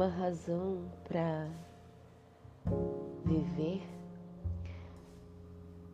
[0.00, 1.46] uma razão para
[3.22, 3.82] viver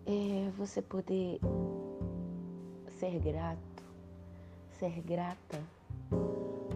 [0.07, 1.41] é você poder
[3.01, 3.83] ser grato,
[4.79, 5.61] ser grata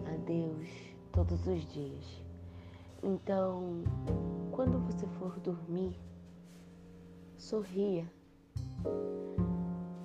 [0.05, 0.67] a Deus
[1.13, 2.21] todos os dias.
[3.01, 3.81] Então,
[4.51, 5.97] quando você for dormir,
[7.37, 8.05] sorria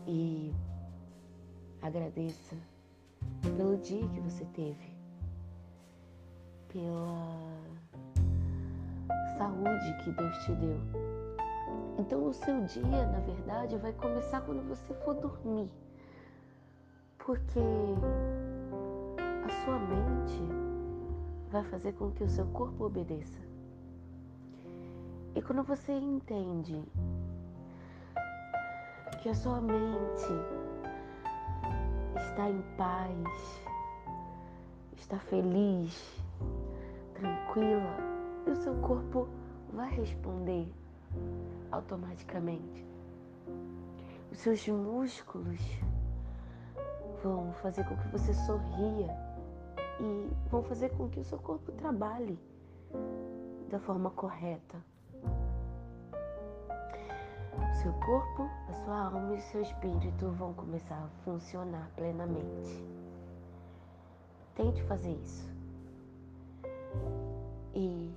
[0.06, 0.54] e
[1.82, 2.54] agradeça
[3.56, 4.95] pelo dia que você teve,
[6.76, 7.48] pela
[9.38, 10.78] saúde que Deus te deu.
[11.98, 15.70] Então, o seu dia, na verdade, vai começar quando você for dormir,
[17.18, 17.60] porque
[19.18, 20.42] a sua mente
[21.50, 23.40] vai fazer com que o seu corpo obedeça.
[25.34, 26.82] E quando você entende
[29.22, 30.28] que a sua mente
[32.16, 33.62] está em paz,
[34.98, 36.25] está feliz,
[37.19, 37.97] tranquila,
[38.47, 39.28] e o seu corpo
[39.72, 40.72] vai responder
[41.70, 42.86] automaticamente.
[44.31, 45.61] Os seus músculos
[47.23, 49.11] vão fazer com que você sorria
[50.00, 52.39] e vão fazer com que o seu corpo trabalhe
[53.70, 54.77] da forma correta.
[57.55, 62.84] O seu corpo, a sua alma e o seu espírito vão começar a funcionar plenamente.
[64.55, 65.55] Tente fazer isso.
[67.78, 68.10] E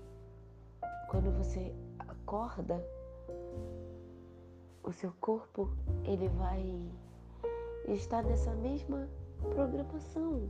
[1.10, 2.82] quando você acorda,
[4.82, 5.70] o seu corpo
[6.06, 6.90] ele vai
[7.90, 9.10] estar nessa mesma
[9.54, 10.50] programação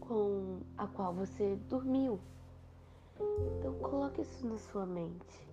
[0.00, 2.20] com a qual você dormiu.
[3.56, 5.48] Então coloque isso na sua mente.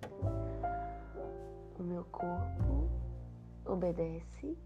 [1.80, 2.90] O meu corpo
[3.66, 4.58] obedece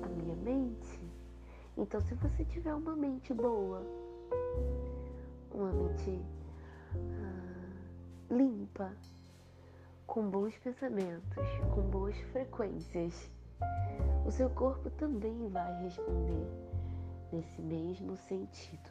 [0.00, 1.00] à minha mente.
[1.76, 3.82] Então se você tiver uma mente boa,
[5.52, 6.22] uma mente
[6.94, 8.92] ah, limpa,
[10.06, 13.30] com bons pensamentos, com boas frequências,
[14.26, 16.46] o seu corpo também vai responder
[17.32, 18.90] nesse mesmo sentido.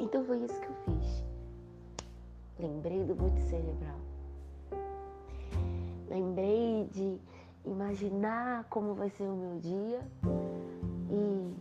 [0.00, 1.24] Então foi isso que eu fiz.
[2.58, 3.98] Lembrei do boot cerebral.
[6.08, 7.20] Lembrei de
[7.64, 10.00] imaginar como vai ser o meu dia
[11.10, 11.54] e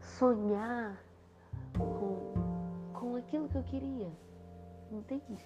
[0.00, 0.96] sonhar
[1.76, 2.31] com,
[3.02, 4.10] com aquilo que eu queria.
[4.90, 5.44] Entende?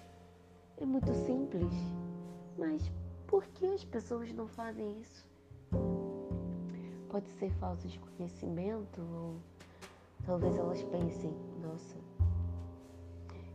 [0.79, 1.73] É muito simples,
[2.57, 2.91] mas
[3.25, 5.27] por que as pessoas não fazem isso?
[7.09, 9.37] Pode ser falta de conhecimento ou
[10.27, 11.31] Talvez elas pensem,
[11.61, 11.97] nossa,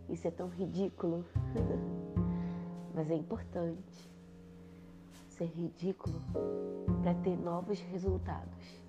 [0.08, 1.22] isso é tão ridículo.
[2.94, 4.10] Mas é importante
[5.28, 6.18] ser ridículo
[7.02, 8.80] para ter novos resultados.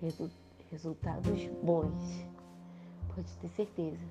[0.00, 0.28] Resu
[0.70, 2.26] resultados bons.
[3.18, 4.04] Pode ter certeza.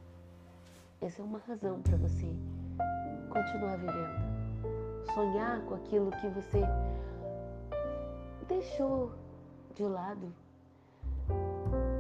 [0.99, 2.27] Essa é uma razão para você
[3.29, 5.05] continuar vivendo.
[5.13, 6.61] Sonhar com aquilo que você
[8.49, 9.13] deixou
[9.75, 10.33] de lado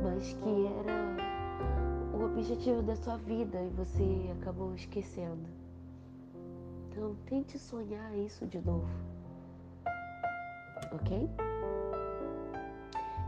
[0.03, 5.47] mas que era o objetivo da sua vida e você acabou esquecendo.
[6.89, 8.89] Então, tente sonhar isso de novo.
[10.91, 11.29] Ok?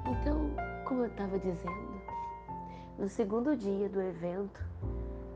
[0.06, 0.50] Então,
[0.86, 2.19] como eu estava dizendo,
[3.00, 4.62] no segundo dia do evento,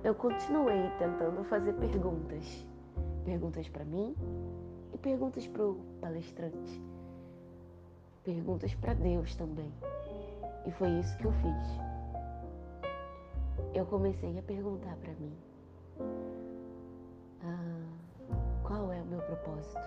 [0.03, 2.67] eu continuei tentando fazer perguntas.
[3.23, 4.13] Perguntas para mim
[4.93, 6.81] e perguntas para o palestrante.
[8.21, 9.71] Perguntas para Deus também.
[10.65, 12.83] E foi isso que eu fiz.
[13.73, 15.33] Eu comecei a perguntar para mim:
[17.43, 17.85] ah,
[18.61, 19.79] qual é o meu propósito?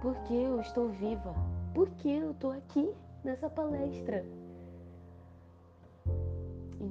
[0.00, 1.34] Por que eu estou viva?
[1.74, 2.90] Por que eu estou aqui
[3.22, 4.24] nessa palestra?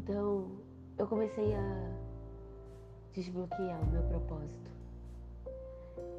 [0.10, 0.50] Então,
[0.98, 1.96] eu comecei a
[3.14, 4.72] desbloquear o meu propósito.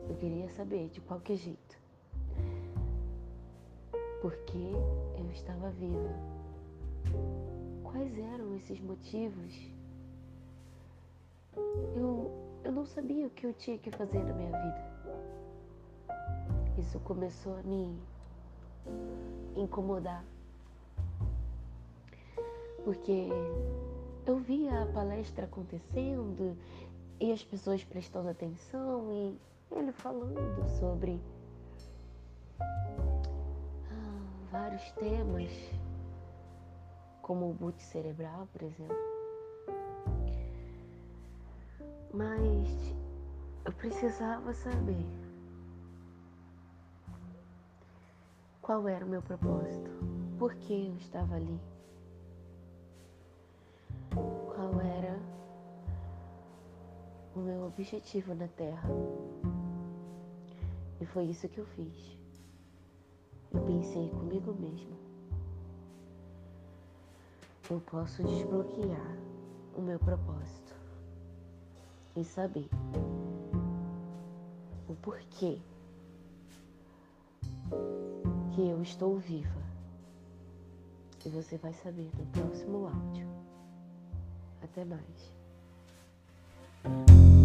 [0.09, 1.77] Eu queria saber de qualquer jeito
[4.23, 4.59] porque
[5.19, 6.15] eu estava viva.
[7.83, 9.73] Quais eram esses motivos?
[11.97, 12.31] Eu,
[12.63, 14.93] eu não sabia o que eu tinha que fazer na minha vida.
[16.79, 17.99] Isso começou a me
[19.57, 20.25] incomodar.
[22.85, 23.29] Porque
[24.27, 26.57] eu via a palestra acontecendo
[27.21, 29.39] e as pessoas prestando atenção e
[29.77, 31.21] ele falando sobre
[34.51, 35.51] vários temas,
[37.23, 38.97] como o boot cerebral, por exemplo.
[42.13, 42.95] Mas
[43.65, 45.07] eu precisava saber
[48.61, 49.91] qual era o meu propósito,
[50.39, 51.61] por que eu estava ali,
[57.41, 58.89] o meu objetivo na Terra.
[61.01, 62.19] E foi isso que eu fiz.
[63.53, 64.95] Eu pensei comigo mesmo.
[67.71, 69.17] Eu posso desbloquear
[69.75, 70.75] o meu propósito
[72.15, 72.69] e saber
[74.87, 75.59] o porquê
[78.55, 79.61] que eu estou viva.
[81.25, 83.29] E você vai saber no próximo áudio.
[84.63, 85.40] Até mais.
[86.85, 87.40] you